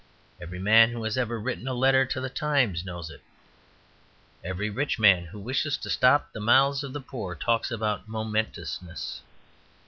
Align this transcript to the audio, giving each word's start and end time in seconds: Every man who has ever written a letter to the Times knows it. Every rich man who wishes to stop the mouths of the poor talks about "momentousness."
Every 0.41 0.57
man 0.57 0.89
who 0.89 1.03
has 1.03 1.15
ever 1.15 1.39
written 1.39 1.67
a 1.67 1.75
letter 1.75 2.07
to 2.07 2.19
the 2.19 2.27
Times 2.27 2.83
knows 2.83 3.11
it. 3.11 3.21
Every 4.43 4.67
rich 4.67 4.97
man 4.97 5.25
who 5.25 5.39
wishes 5.39 5.77
to 5.77 5.91
stop 5.91 6.31
the 6.33 6.39
mouths 6.39 6.83
of 6.83 6.91
the 6.93 7.01
poor 7.01 7.35
talks 7.35 7.69
about 7.69 8.07
"momentousness." 8.07 9.21